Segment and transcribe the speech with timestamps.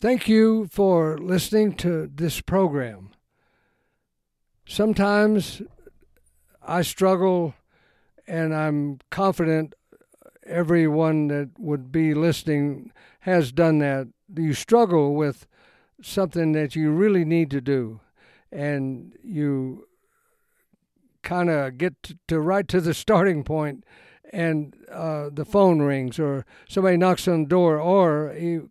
[0.00, 3.10] Thank you for listening to this program.
[4.66, 5.62] Sometimes
[6.62, 7.54] I struggle,
[8.26, 9.74] and I'm confident
[10.44, 14.08] everyone that would be listening has done that.
[14.36, 15.46] You struggle with
[16.02, 18.00] something that you really need to do,
[18.52, 19.86] and you
[21.22, 21.94] kind of get
[22.28, 23.84] to right to the starting point
[24.32, 28.70] and uh, the phone rings or somebody knocks on the door or you,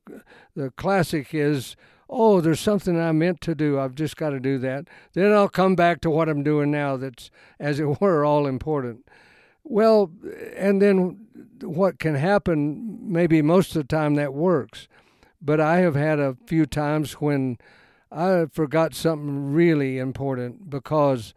[0.56, 1.76] the classic is
[2.10, 3.80] oh there's something i meant to do.
[3.80, 4.88] I've just got to do that.
[5.14, 7.30] Then i'll come back to what i'm doing now that's
[7.60, 9.08] as it were all important.
[9.64, 10.12] Well
[10.56, 11.28] and then
[11.62, 14.88] what can happen maybe most of the time that works.
[15.42, 17.58] But i have had a few times when
[18.12, 21.34] i forgot something really important because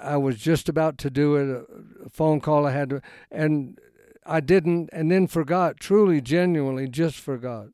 [0.00, 1.66] I was just about to do it,
[2.04, 3.78] a phone call I had to, and
[4.24, 7.68] I didn't, and then forgot, truly, genuinely, just forgot.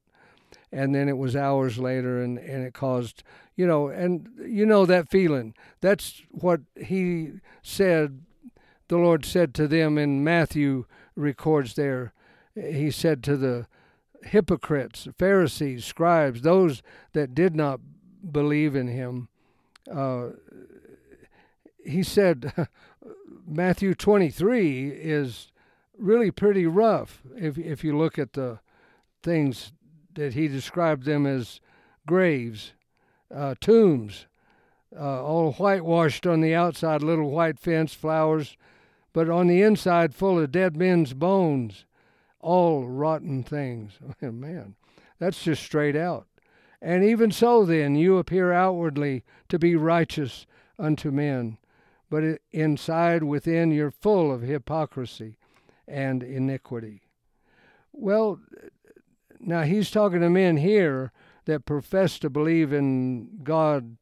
[0.75, 3.23] And then it was hours later, and, and it caused,
[3.55, 5.55] you know, and you know that feeling.
[5.81, 8.23] That's what he said,
[8.89, 12.13] the Lord said to them in Matthew, records there.
[12.55, 13.67] He said to the
[14.25, 17.81] hypocrites, Pharisees, scribes, those that did not
[18.33, 19.29] believe in him,
[19.91, 20.31] uh,
[21.85, 22.53] he said
[23.47, 25.53] Matthew 23 is
[25.97, 28.59] really pretty rough if if you look at the
[29.23, 29.73] things
[30.15, 31.61] that he described them as
[32.07, 32.73] graves,
[33.35, 34.27] uh, tombs,
[34.97, 38.57] uh, all whitewashed on the outside, little white fence, flowers,
[39.13, 41.85] but on the inside full of dead men's bones,
[42.41, 43.93] all rotten things.
[44.21, 44.75] Man,
[45.19, 46.27] that's just straight out.
[46.83, 50.47] And even so, then, you appear outwardly to be righteous
[50.79, 51.57] unto men,
[52.11, 55.39] but inside within you're full of hypocrisy
[55.89, 57.03] and iniquity.
[57.93, 58.41] Well,
[59.47, 61.13] now he's talking to men here
[61.45, 63.97] that profess to believe in God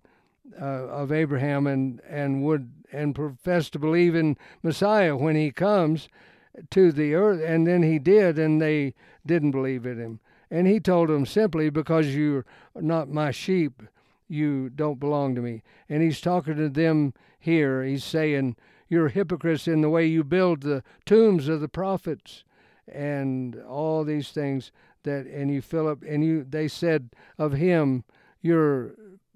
[0.61, 6.09] uh, of Abraham and and would and profess to believe in Messiah when he comes
[6.71, 8.95] to the earth, and then he did, and they
[9.25, 10.21] didn't believe in him.
[10.51, 12.45] And he told them simply, because you're
[12.75, 13.83] not my sheep,
[14.29, 15.63] you don't belong to me.
[15.89, 17.83] And he's talking to them here.
[17.83, 18.57] He's saying,
[18.89, 22.45] You're hypocrites in the way you build the tombs of the prophets
[22.87, 24.73] and all these things
[25.05, 28.05] that and you fill up and you they said of him
[28.41, 28.95] you're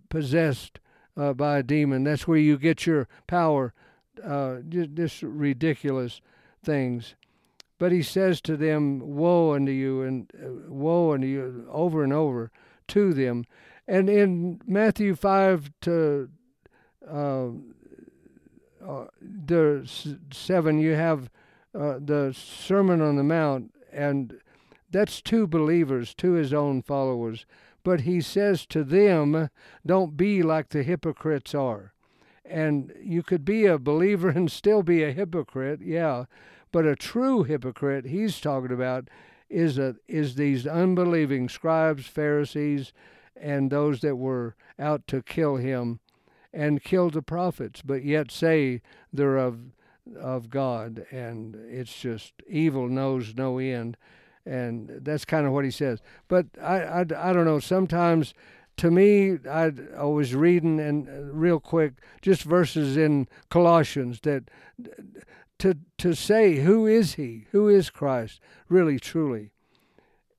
[0.08, 0.80] possessed
[1.16, 2.04] uh, by a demon.
[2.04, 3.72] That's where you get your power
[4.22, 6.20] uh, just, just ridiculous
[6.62, 7.14] things.
[7.78, 12.12] But he says to them woe unto you and uh, woe unto you over and
[12.12, 12.50] over
[12.88, 13.44] to them.
[13.86, 16.28] And in matthew 5 to
[17.08, 17.48] uh,
[18.86, 19.88] uh, the
[20.32, 21.30] seven, you have
[21.74, 24.40] uh, the Sermon on the Mount, and
[24.90, 27.46] that's two believers, to his own followers.
[27.82, 29.50] But he says to them,
[29.84, 31.92] don't be like the hypocrites are.
[32.44, 36.24] And you could be a believer and still be a hypocrite, yeah.
[36.72, 39.08] But a true hypocrite, he's talking about,
[39.48, 42.92] is a, is these unbelieving scribes, Pharisees,
[43.36, 46.00] and those that were out to kill him
[46.52, 48.80] and kill the prophets, but yet say
[49.12, 49.58] they're of
[50.20, 53.96] of God, and it's just evil knows no end,
[54.46, 56.00] and that's kind of what he says.
[56.28, 57.58] But I, I, I don't know.
[57.58, 58.32] Sometimes,
[58.78, 64.44] to me, I, I was reading and uh, real quick just verses in Colossians that
[65.58, 69.50] to to say who is he, who is Christ, really truly.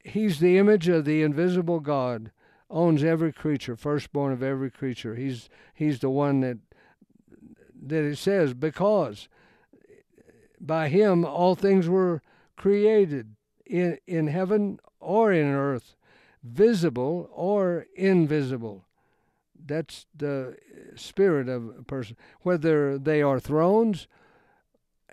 [0.03, 2.31] He's the image of the invisible God
[2.69, 5.16] owns every creature, firstborn of every creature.
[5.16, 6.59] He's he's the one that
[7.81, 9.28] that it says because
[10.59, 12.22] by him all things were
[12.56, 13.35] created
[13.69, 15.95] in in heaven or in earth,
[16.44, 18.85] visible or invisible.
[19.66, 22.16] That's the uh, spirit of a person.
[22.41, 24.07] Whether they are thrones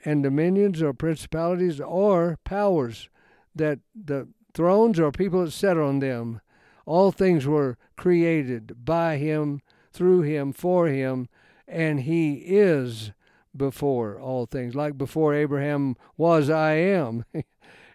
[0.04, 3.08] and dominions or principalities or powers,
[3.54, 6.40] that the thrones or people that sit on them
[6.86, 9.60] all things were created by him,
[9.92, 11.28] through him, for him,
[11.66, 13.12] and he is
[13.56, 14.74] before all things.
[14.74, 17.24] Like before Abraham was, I am.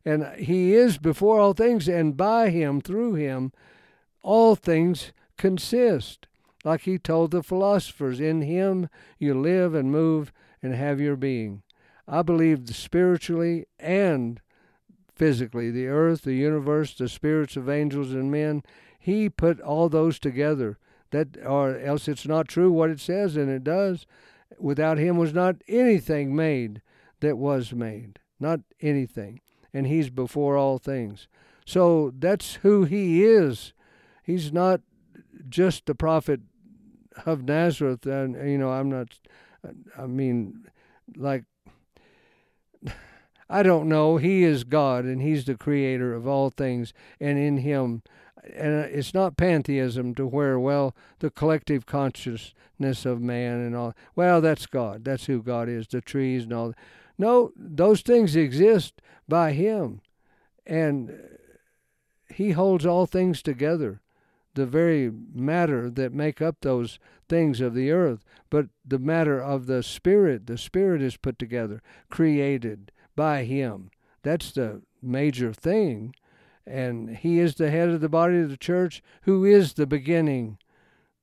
[0.09, 3.51] and he is before all things, and by him, through him,
[4.21, 6.27] all things consist.
[6.63, 11.61] Like he told the philosophers, in him you live and move and have your being.
[12.07, 14.41] I believe spiritually and
[15.15, 18.63] physically, the earth, the universe, the spirits of angels and men.
[19.00, 20.79] He put all those together.
[21.11, 24.06] That or else it's not true what it says, and it does.
[24.57, 26.81] Without him was not anything made
[27.19, 28.19] that was made.
[28.39, 29.41] Not anything.
[29.74, 31.27] And he's before all things.
[31.66, 33.74] So that's who he is.
[34.24, 34.81] He's not
[35.50, 36.42] just the prophet
[37.25, 39.07] of Nazareth, and you know, I'm not.
[39.98, 40.66] I mean,
[41.16, 41.44] like,
[43.50, 44.18] I don't know.
[44.18, 48.04] He is God, and He's the creator of all things, and in Him,
[48.44, 53.95] and it's not pantheism to where well the collective consciousness of man and all.
[54.16, 55.04] Well, that's God.
[55.04, 55.88] That's who God is.
[55.88, 56.74] The trees and all.
[57.18, 60.02] No, those things exist by Him,
[60.66, 61.20] and
[62.34, 64.02] He holds all things together
[64.56, 69.68] the very matter that make up those things of the earth, but the matter of
[69.68, 70.48] the spirit.
[70.48, 73.92] The spirit is put together, created by Him.
[74.24, 76.14] That's the major thing.
[76.66, 80.58] And He is the head of the body of the church, who is the beginning.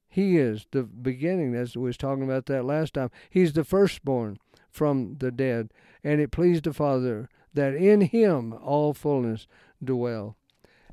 [0.09, 1.55] He is the beginning.
[1.55, 3.11] As we was talking about that last time.
[3.29, 4.39] He's the firstborn
[4.71, 5.73] from the dead,
[6.03, 9.47] and it pleased the Father that in Him all fullness
[9.83, 10.37] dwell.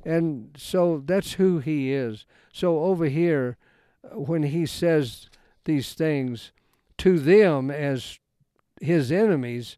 [0.06, 2.26] And so that's who he is.
[2.52, 3.58] So over here,
[4.04, 5.30] uh, when he says
[5.66, 6.52] these things
[7.00, 8.20] to them as
[8.82, 9.78] his enemies,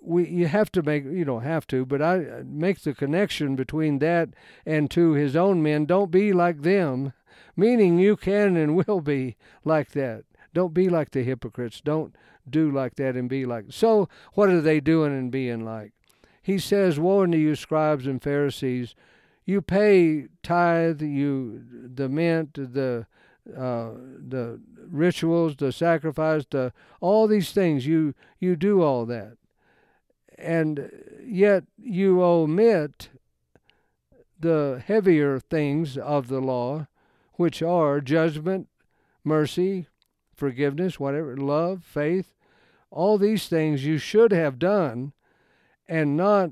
[0.00, 3.56] we you have to make you don't have to, but I uh, make the connection
[3.56, 4.30] between that
[4.64, 5.86] and to his own men.
[5.86, 7.12] Don't be like them,
[7.56, 10.24] meaning you can and will be like that.
[10.54, 11.80] Don't be like the hypocrites.
[11.80, 12.14] Don't
[12.48, 13.66] do like that and be like.
[13.70, 15.92] So what are they doing and being like?
[16.42, 18.94] he says, Woe unto you, scribes and Pharisees!
[19.44, 21.62] You pay tithe, you
[21.94, 23.06] the mint, the
[23.48, 27.86] uh, the rituals, the sacrifice, the all these things.
[27.86, 29.36] You you do all that,
[30.36, 30.90] and
[31.24, 33.08] yet you omit
[34.38, 36.88] the heavier things of the law,
[37.34, 38.68] which are judgment,
[39.24, 39.86] mercy,
[40.34, 42.34] forgiveness, whatever, love, faith.
[42.90, 45.12] All these things you should have done
[45.88, 46.50] and not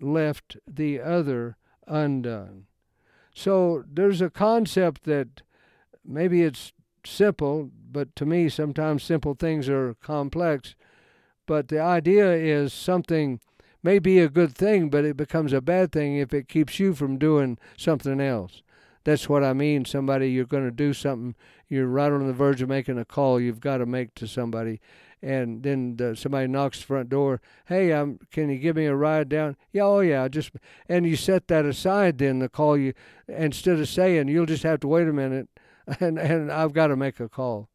[0.00, 2.66] left the other undone.
[3.34, 5.42] So there's a concept that
[6.04, 6.72] maybe it's
[7.04, 10.74] simple, but to me, sometimes simple things are complex.
[11.46, 13.40] But the idea is something
[13.82, 16.94] may be a good thing, but it becomes a bad thing if it keeps you
[16.94, 18.62] from doing something else.
[19.04, 19.84] That's what I mean.
[19.84, 21.34] Somebody, you're going to do something,
[21.68, 24.80] you're right on the verge of making a call you've got to make to somebody,
[25.20, 27.40] and then the, somebody knocks the front door.
[27.66, 29.56] Hey, um, can you give me a ride down?
[29.72, 30.52] Yeah, oh yeah, just
[30.88, 32.18] and you set that aside.
[32.18, 32.94] Then the call you
[33.26, 35.48] instead of saying you'll just have to wait a minute,
[36.00, 37.68] and and I've got to make a call.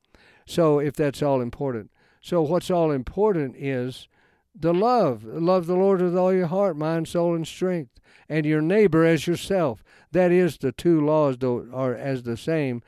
[0.46, 1.92] So if that's all important,
[2.22, 4.08] so what's all important is
[4.56, 5.24] the love.
[5.24, 8.00] Love the Lord with all your heart, mind, soul, and strength,
[8.30, 9.84] and your neighbor as yourself.
[10.12, 12.82] That is the two laws though are as the same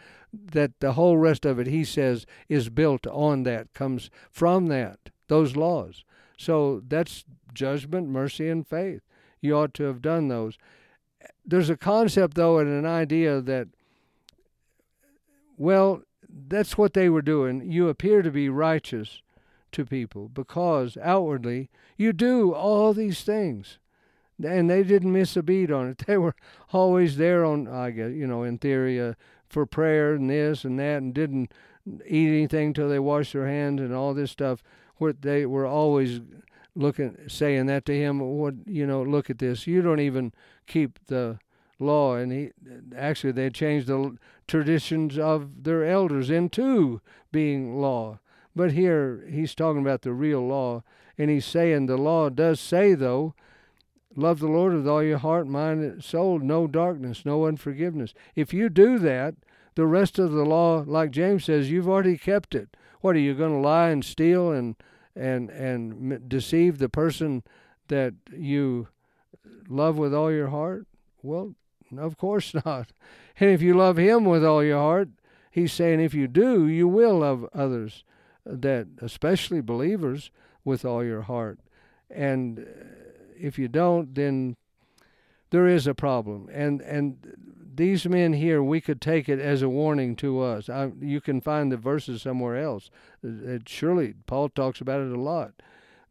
[0.52, 5.10] that the whole rest of it, he says, is built on that, comes from that,
[5.28, 6.04] those laws.
[6.38, 9.02] So that's judgment, mercy, and faith.
[9.42, 10.58] You ought to have done those.
[11.46, 13.68] There's a concept, though, and an idea that,
[15.58, 17.72] well, that's what they were doing.
[17.72, 19.22] You appear to be righteous
[19.72, 23.80] to people because outwardly you do all these things.
[24.44, 26.04] And they didn't miss a beat on it.
[26.08, 26.36] They were
[26.74, 29.14] always there on, I guess, you know, in theory, uh,
[29.50, 31.52] for prayer and this and that and didn't
[32.06, 34.64] eat anything till they washed their hands and all this stuff
[34.98, 36.22] where they were always
[36.76, 39.68] looking saying that to him what you know look at this.
[39.68, 40.34] You don't even
[40.68, 41.40] keep the
[41.80, 42.16] law.
[42.16, 42.52] And he
[42.96, 48.20] actually they changed the traditions of their elders into being law.
[48.56, 50.84] But here he's talking about the real law
[51.18, 53.36] and he's saying the law does say though
[54.16, 56.40] Love the Lord with all your heart, mind, and soul.
[56.40, 58.14] No darkness, no unforgiveness.
[58.36, 59.36] If you do that,
[59.76, 62.78] the rest of the law, like James says, you've already kept it.
[63.02, 64.76] What are you going to lie and steal and
[65.16, 67.44] and and deceive the person
[67.88, 68.88] that you
[69.68, 70.88] love with all your heart?
[71.22, 71.56] Well,
[71.98, 72.88] of course not.
[73.40, 75.10] And if you love Him with all your heart,
[75.52, 78.04] He's saying if you do, you will love others,
[78.46, 80.32] that especially believers,
[80.64, 81.60] with all your heart.
[82.10, 82.64] And uh,
[83.40, 84.56] if you don't, then
[85.52, 86.50] there is a problem.
[86.52, 87.36] And and
[87.76, 90.70] these men here, we could take it as a warning to us.
[90.70, 92.90] I, you can find the verses somewhere else.
[93.24, 95.54] It, surely Paul talks about it a lot.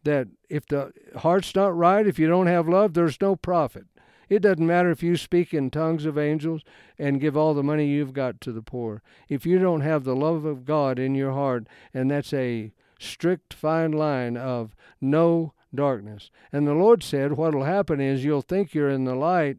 [0.02, 3.86] That if the heart's not right, if you don't have love, there's no profit.
[4.28, 6.62] It doesn't matter if you speak in tongues of angels
[6.98, 9.02] and give all the money you've got to the poor.
[9.28, 13.52] If you don't have the love of God in your heart, and that's a strict
[13.52, 16.30] fine line of no darkness.
[16.52, 19.58] And the Lord said, What'll happen is you'll think you're in the light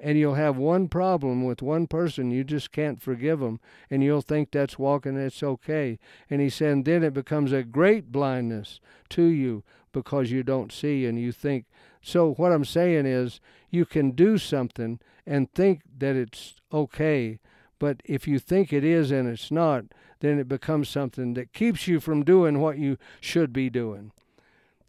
[0.00, 2.32] and you'll have one problem with one person.
[2.32, 3.60] You just can't forgive them.
[3.90, 5.98] And you'll think that's walking, it's okay.
[6.28, 8.80] And He said, Then it becomes a great blindness
[9.10, 11.66] to you because you don't see and you think.
[12.00, 13.40] So, what I'm saying is,
[13.70, 17.38] you can do something and think that it's okay.
[17.78, 19.86] But if you think it is and it's not,
[20.20, 24.12] then it becomes something that keeps you from doing what you should be doing.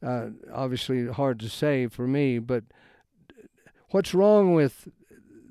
[0.04, 2.64] Uh, obviously, hard to say for me, but
[3.92, 4.90] what's wrong with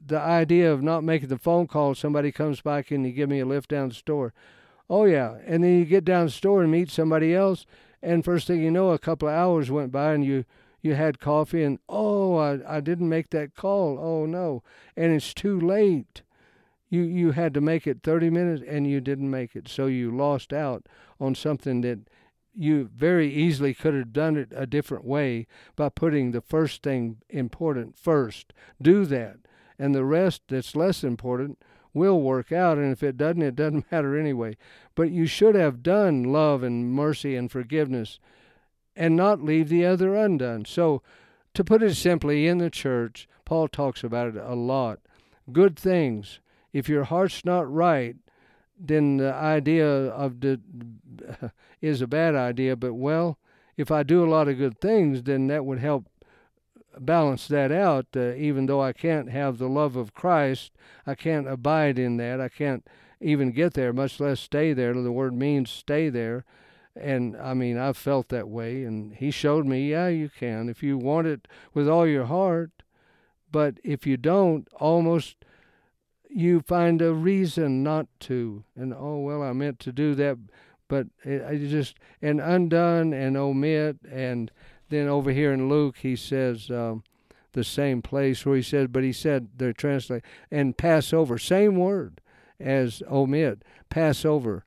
[0.05, 1.95] the idea of not making the phone call?
[1.95, 4.35] Somebody comes by, can you give me a lift down the store?
[4.91, 5.39] Oh, yeah.
[5.47, 7.65] And then you get down the store and meet somebody else,
[8.03, 10.45] and first thing you know, a couple of hours went by and you
[10.83, 14.63] you had coffee and oh I, I didn't make that call oh no
[14.97, 16.23] and it's too late
[16.91, 20.11] you you had to make it 30 minutes and you didn't make it so you
[20.11, 20.87] lost out
[21.21, 22.01] on something that
[22.55, 27.17] you very easily could have done it a different way by putting the first thing
[27.29, 29.37] important first do that
[29.79, 31.59] and the rest that's less important
[31.95, 34.57] will work out and if it doesn't it doesn't matter anyway
[34.95, 38.19] but you should have done love and mercy and forgiveness
[38.97, 40.65] and not leave the other undone.
[40.65, 41.03] So,
[41.55, 45.01] to put it simply, in the church, Paul talks about it a lot.
[45.51, 46.41] Good things.
[46.73, 48.17] If your heart's not right,
[48.85, 50.61] then the idea of the
[51.81, 52.77] is a bad idea.
[52.77, 53.39] But well,
[53.77, 56.07] if I do a lot of good things, then that would help
[56.99, 58.07] balance that out.
[58.15, 60.73] Uh, even though I can't have the love of Christ,
[61.07, 62.41] I can't abide in that.
[62.41, 62.87] I can't
[63.21, 64.93] even get there, much less stay there.
[64.93, 66.45] The word means stay there.
[66.95, 68.85] And I mean, I've felt that way.
[68.85, 72.71] And he showed me, yeah, you can if you want it with all your heart.
[73.51, 75.37] But if you don't, almost
[76.35, 78.65] you find a reason not to.
[78.77, 80.39] And oh, well, I meant to do that.
[80.89, 83.99] But I just, and undone and omit.
[84.11, 84.51] And
[84.89, 87.05] then over here in Luke, he says, um,
[87.53, 89.75] the same place where he said, but he said, they're
[90.51, 92.21] and pass over, same word
[92.59, 94.65] as omit, pass over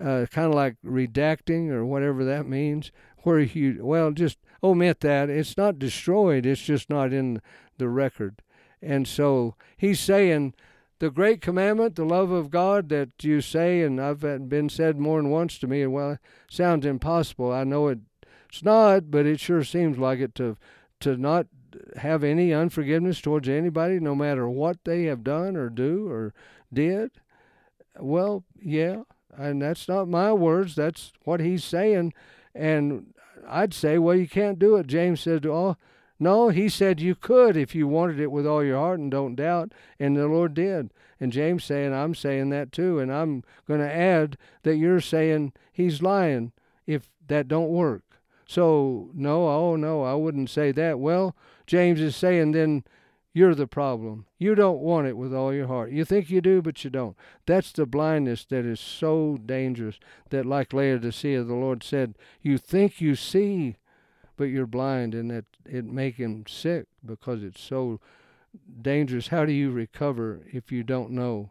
[0.00, 5.30] uh, kind of like redacting or whatever that means, where you, well, just omit that.
[5.30, 7.40] It's not destroyed, it's just not in
[7.78, 8.42] the record.
[8.82, 10.54] And so he's saying,
[10.98, 15.20] the great commandment, the love of God that you say, and I've been said more
[15.20, 17.52] than once to me, and well, sounds impossible.
[17.52, 17.98] I know it,
[18.48, 20.56] it's not, but it sure seems like it to
[21.00, 21.46] to not
[21.96, 26.32] have any unforgiveness towards anybody, no matter what they have done or do or
[26.72, 27.10] did.
[27.98, 29.02] Well, yeah,
[29.36, 30.74] and that's not my words.
[30.74, 32.12] That's what he's saying.
[32.54, 33.14] And
[33.48, 34.86] I'd say, well, you can't do it.
[34.86, 35.76] James said, oh,
[36.24, 39.34] no, he said you could if you wanted it with all your heart and don't
[39.34, 39.72] doubt.
[40.00, 40.90] And the Lord did.
[41.20, 42.98] And James saying, I'm saying that too.
[42.98, 46.52] And I'm going to add that you're saying he's lying
[46.86, 48.02] if that don't work.
[48.46, 50.98] So, no, oh, no, I wouldn't say that.
[50.98, 52.84] Well, James is saying then
[53.34, 54.24] you're the problem.
[54.38, 55.90] You don't want it with all your heart.
[55.90, 57.18] You think you do, but you don't.
[57.44, 60.00] That's the blindness that is so dangerous
[60.30, 63.76] that, like Laodicea, the Lord said, You think you see,
[64.36, 68.00] but you're blind, and that it make him sick because it's so
[68.80, 69.28] dangerous.
[69.28, 71.50] How do you recover if you don't know?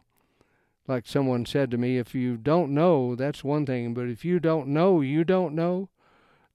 [0.86, 4.38] Like someone said to me, if you don't know, that's one thing, but if you
[4.38, 5.88] don't know, you don't know,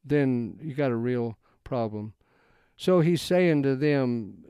[0.05, 2.13] then you got a real problem.
[2.77, 4.45] So he's saying to them,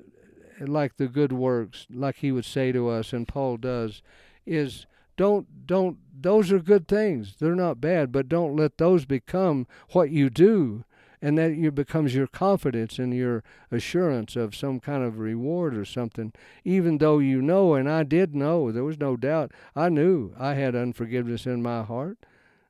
[0.59, 4.01] like the good works, like he would say to us, and Paul does,
[4.45, 7.35] is don't don't those are good things.
[7.39, 10.83] They're not bad, but don't let those become what you do,
[11.21, 15.85] and that you becomes your confidence and your assurance of some kind of reward or
[15.85, 16.31] something.
[16.63, 19.51] Even though you know, and I did know, there was no doubt.
[19.75, 22.17] I knew I had unforgiveness in my heart.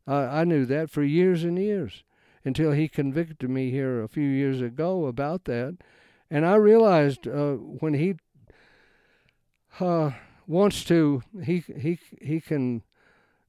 [0.08, 2.04] Uh, I knew that for years and years
[2.44, 5.78] until he convicted me here a few years ago about that
[6.32, 8.16] and I realized uh, when he
[9.80, 10.12] uh,
[10.48, 12.84] wants to, he he he can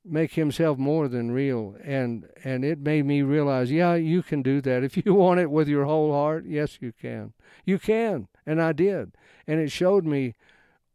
[0.04, 4.60] make himself more than real, and and it made me realize, yeah, you can do
[4.62, 6.44] that if you want it with your whole heart.
[6.46, 7.32] Yes, you can.
[7.64, 9.12] You can, and I did,
[9.46, 10.34] and it showed me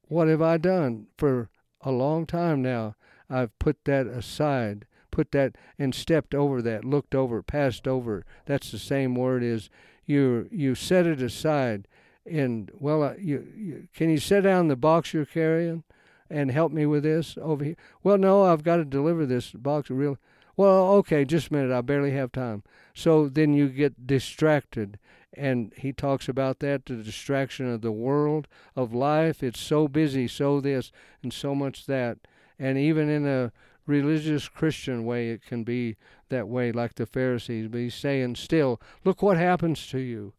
[0.08, 1.50] what have I done for
[1.82, 2.96] a long time now.
[3.30, 8.24] I've put that aside, put that and stepped over that, looked over, passed over.
[8.46, 9.70] That's the same word as
[10.06, 11.88] you you set it aside
[12.26, 15.84] and well uh, you, you can you set down the box you're carrying
[16.30, 19.90] and help me with this over here well no i've got to deliver this box
[19.90, 20.18] of real
[20.58, 22.64] well okay just a minute i barely have time
[22.94, 24.98] so then you get distracted
[25.34, 30.28] and he talks about that the distraction of the world of life it's so busy
[30.28, 30.92] so this
[31.22, 32.18] and so much that
[32.58, 33.52] and even in a
[33.86, 35.96] religious Christian way, it can be
[36.30, 37.68] that way, like the Pharisees.
[37.68, 40.34] But he's saying, still, look what happens to you.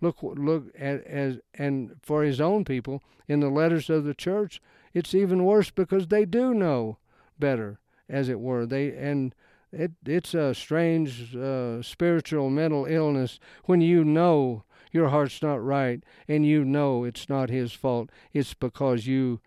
[0.00, 4.62] Look, look at as and for his own people in the letters of the church,
[4.94, 6.98] it's even worse because they do know
[7.38, 7.78] better,
[8.08, 8.66] as it were.
[8.66, 9.34] They and
[9.72, 16.02] it it's a strange uh, spiritual mental illness when you know your heart's not right,
[16.26, 18.10] and you know it's not his fault.
[18.32, 19.40] It's because you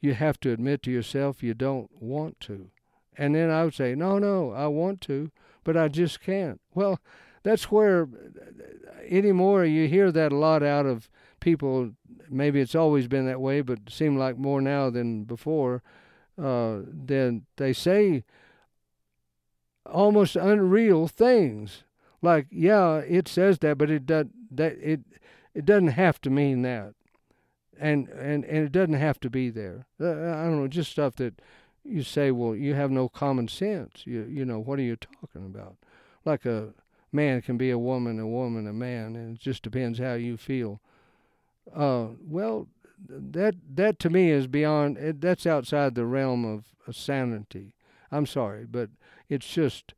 [0.00, 2.70] you have to admit to yourself you don't want to.
[3.16, 5.32] And then I would say, no, no, I want to,
[5.64, 6.60] but I just can't.
[6.72, 7.00] Well,
[7.42, 8.08] that's where
[9.08, 11.92] anymore you hear that a lot out of people.
[12.28, 15.82] Maybe it's always been that way, but seem like more now than before.
[16.40, 18.24] Uh, then they say
[19.86, 21.84] almost unreal things,
[22.22, 25.00] like, "Yeah, it says that, but it does that it
[25.54, 26.94] it doesn't have to mean that."
[27.78, 29.86] and and and it doesn't have to be there.
[30.00, 31.40] Uh, I don't know, just stuff that
[31.84, 34.02] you say, well, you have no common sense.
[34.04, 35.76] You you know, what are you talking about?
[36.24, 36.74] Like a
[37.12, 40.36] man can be a woman, a woman a man, and it just depends how you
[40.36, 40.80] feel.
[41.74, 42.68] Uh, well,
[43.08, 44.96] that that to me is beyond.
[45.20, 47.74] That's outside the realm of, sanity.
[48.10, 48.88] I'm sorry, but
[49.28, 49.94] it's just.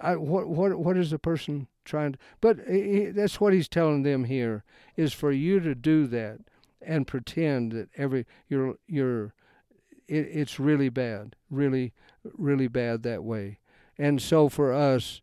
[0.00, 4.02] I, what what what is the person trying to, but he, that's what he's telling
[4.02, 4.64] them here
[4.96, 6.38] is for you to do that
[6.80, 9.34] and pretend that every you're you're
[10.08, 11.92] it, it's really bad really
[12.36, 13.58] really bad that way
[13.98, 15.20] and so for us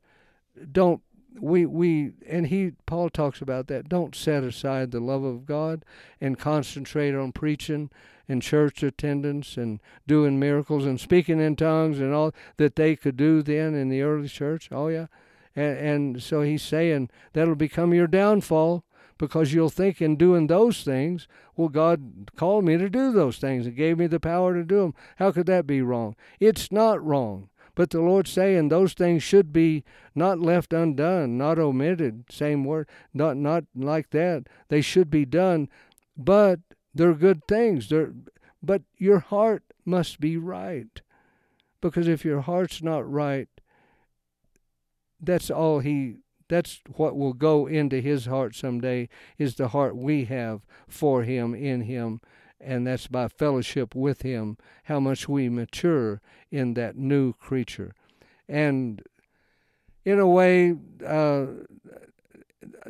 [0.72, 1.02] don't
[1.40, 5.84] we we and he Paul talks about that don't set aside the love of God
[6.20, 7.90] and concentrate on preaching
[8.30, 13.18] and church attendance and doing miracles and speaking in tongues and all that they could
[13.18, 15.08] do then in the early church oh yeah
[15.56, 18.84] and, and so he's saying that'll become your downfall
[19.18, 23.66] because you'll think in doing those things, well, God called me to do those things
[23.66, 24.94] and gave me the power to do them.
[25.18, 26.16] How could that be wrong?
[26.40, 27.50] It's not wrong.
[27.78, 29.84] But the Lord's saying those things should be
[30.16, 34.48] not left undone, not omitted, same word, not not like that.
[34.70, 35.70] They should be done,
[36.18, 36.60] but
[36.96, 37.90] they're good things.
[37.90, 38.14] They're,
[38.64, 41.02] but your heart must be right.
[41.80, 43.48] Because if your heart's not right,
[45.22, 46.16] that's all he
[46.50, 49.08] that's what will go into his heart someday
[49.38, 52.22] is the heart we have for him in him
[52.60, 56.22] and that's by fellowship with him how much we mature
[56.52, 57.94] in that new creature
[58.48, 59.04] and
[60.06, 61.46] in a way uh,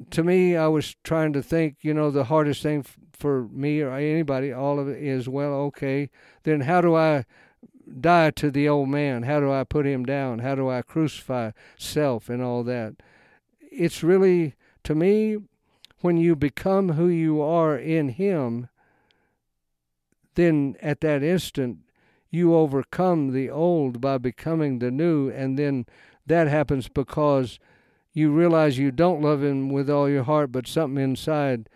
[0.09, 3.81] to me i was trying to think you know the hardest thing f- for me
[3.81, 6.09] or anybody all of it is well okay
[6.43, 7.25] then how do i
[7.87, 9.23] die to the old man?
[9.23, 10.39] How do I put him down?
[10.39, 12.95] How do I crucify self and all that?
[13.61, 15.37] It's really, to me,
[16.01, 18.69] when you become who you are in him,
[20.37, 21.79] then at that instant,
[22.29, 25.85] you overcome the old by becoming the new, and then
[26.27, 27.57] that happens because
[28.13, 31.67] you realize you don't love him with all your heart, but something inside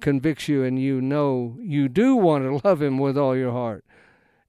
[0.00, 3.84] convicts you, and you know you do want to love him with all your heart.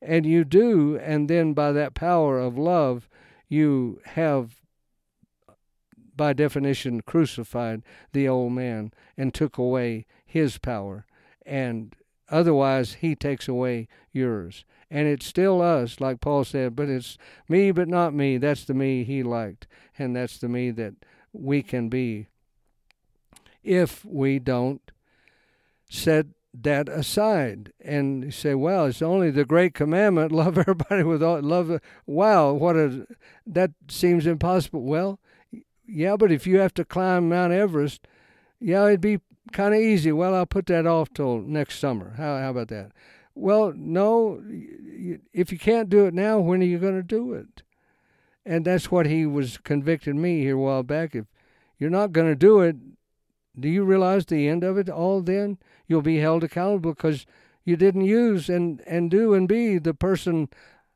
[0.01, 3.07] And you do, and then by that power of love,
[3.47, 4.59] you have,
[6.13, 11.05] by definition, crucified the old man and took away his power.
[11.45, 11.95] And
[12.29, 14.65] otherwise, he takes away yours.
[14.89, 17.17] And it's still us, like Paul said, but it's
[17.49, 18.37] me, but not me.
[18.37, 19.67] That's the me he liked.
[19.97, 20.93] And that's the me that
[21.33, 22.27] we can be
[23.63, 24.91] if we don't
[25.89, 31.41] set that aside and say, well, it's only the great commandment: love everybody with all
[31.41, 31.79] love.
[32.05, 33.07] Wow, what a
[33.45, 34.83] that seems impossible.
[34.83, 35.19] Well,
[35.85, 38.07] yeah, but if you have to climb Mount Everest,
[38.59, 39.19] yeah, it'd be
[39.51, 40.11] kind of easy.
[40.11, 42.13] Well, I'll put that off till next summer.
[42.17, 42.91] How how about that?
[43.35, 44.41] Well, no,
[45.31, 47.61] if you can't do it now, when are you going to do it?
[48.43, 51.13] And that's what he was convicting me here a while back.
[51.13, 51.25] If
[51.77, 52.77] you're not going to do it,
[53.59, 55.59] do you realize the end of it all then?
[55.87, 57.27] You'll be held accountable because
[57.63, 60.49] you didn't use and, and do and be the person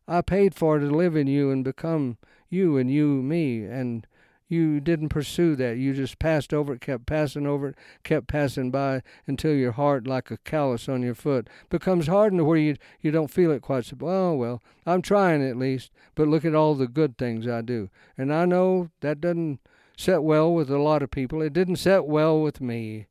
[0.07, 2.17] I paid for to live in you and become
[2.49, 3.65] you and you me.
[3.65, 4.07] And
[4.51, 5.77] you didn't pursue that.
[5.77, 10.05] You just passed over it, kept passing over it, kept passing by until your heart,
[10.05, 13.85] like a callus on your foot, becomes hardened where you you don't feel it quite
[13.85, 13.95] so.
[14.01, 15.91] Oh well, I'm trying at least.
[16.15, 19.59] But look at all the good things I do, and I know that doesn't
[19.95, 21.41] set well with a lot of people.
[21.41, 23.07] It didn't set well with me,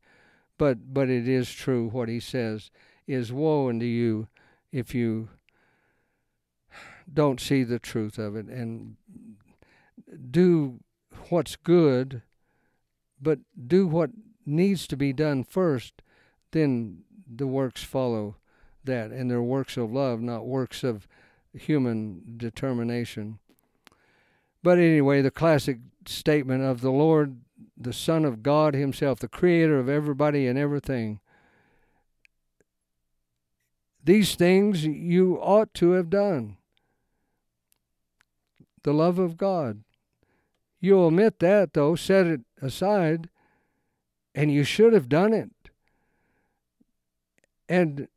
[0.58, 2.70] but but it is true what he says
[3.06, 4.28] is woe unto you
[4.72, 5.30] if you
[7.12, 8.96] don't see the truth of it and
[10.30, 10.80] do
[11.28, 12.22] what's good,
[13.20, 14.10] but do what
[14.46, 16.02] needs to be done first,
[16.52, 17.02] then
[17.32, 18.36] the works follow
[18.84, 21.06] that, and they're works of love, not works of
[21.52, 23.38] human determination.
[24.62, 27.40] But anyway, the classic statement of the Lord,
[27.76, 31.20] the Son of God Himself, the Creator of everybody and everything.
[34.04, 36.56] These things you ought to have done.
[38.82, 39.82] The love of God.
[40.80, 43.28] You omit that, though, set it aside,
[44.34, 45.50] And you should have done it.
[47.68, 48.08] And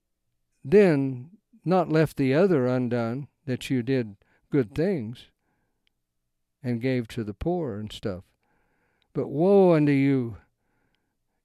[0.63, 1.32] then
[1.65, 4.15] not left the other undone, that you did
[4.52, 5.28] good things
[6.63, 8.23] and gave to the poor and stuff.
[9.13, 10.38] But woe unto you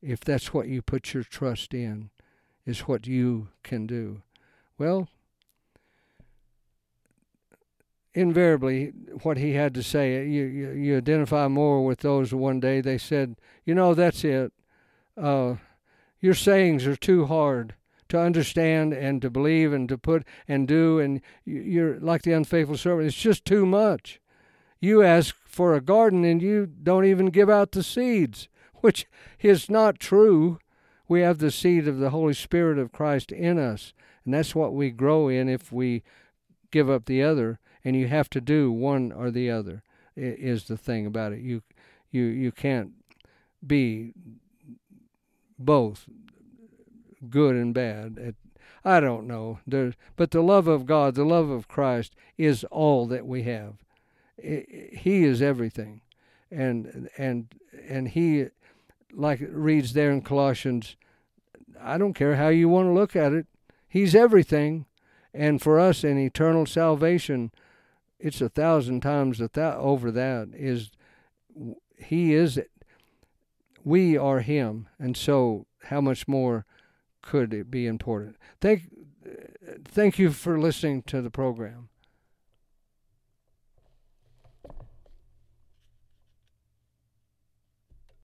[0.01, 2.11] if that's what you put your trust in,
[2.65, 4.23] is what you can do.
[4.79, 5.09] Well,
[8.15, 8.93] invariably,
[9.25, 12.81] what he had to say, you, you, you identify more with those one day.
[12.81, 14.53] They said, You know, that's it.
[15.17, 15.57] Uh,
[16.21, 17.75] your sayings are too hard
[18.09, 22.77] to understand and to believe and to put and do, and you're like the unfaithful
[22.77, 23.07] servant.
[23.07, 24.21] It's just too much.
[24.81, 29.07] You ask for a garden and you don't even give out the seeds, which
[29.41, 30.59] is not true.
[31.07, 33.93] We have the seed of the Holy Spirit of Christ in us,
[34.25, 36.03] and that's what we grow in if we
[36.71, 37.59] give up the other.
[37.89, 39.83] And you have to do one or the other.
[40.15, 41.41] Is the thing about it.
[41.41, 41.63] You,
[42.11, 42.93] you, you can't
[43.67, 44.13] be
[45.59, 46.07] both
[47.31, 48.35] good and bad.
[48.85, 49.61] I don't know.
[49.67, 53.77] There's, but the love of God, the love of Christ, is all that we have.
[54.37, 56.03] He is everything,
[56.51, 57.47] and and
[57.89, 58.49] and He,
[59.15, 60.95] like it reads there in Colossians,
[61.81, 63.47] I don't care how you want to look at it.
[63.89, 64.85] He's everything,
[65.33, 67.51] and for us in eternal salvation,
[68.19, 70.49] it's a thousand times a over that.
[70.55, 70.91] Is
[71.97, 72.59] He is.
[72.59, 72.71] It.
[73.85, 76.67] We are Him, and so how much more
[77.23, 78.37] could it be important?
[78.61, 78.91] Thank,
[79.25, 81.88] uh, thank you for listening to the program.